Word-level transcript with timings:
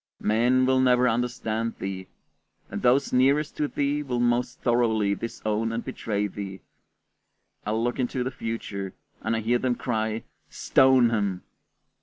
Men 0.23 0.65
will 0.65 0.79
never 0.79 1.07
understand 1.07 1.75
thee, 1.77 2.07
and 2.71 2.81
those 2.81 3.13
nearest 3.13 3.55
to 3.57 3.67
thee 3.67 4.01
will 4.01 4.19
most 4.19 4.59
thoroughly 4.61 5.13
disown 5.13 5.71
and 5.71 5.85
betray 5.85 6.25
thee; 6.25 6.61
I 7.67 7.73
look 7.73 7.99
into 7.99 8.23
the 8.23 8.31
future, 8.31 8.93
and 9.21 9.35
I 9.35 9.41
hear 9.41 9.59
them 9.59 9.75
cry, 9.75 10.23
"Stone 10.49 11.11
him!" 11.11 11.43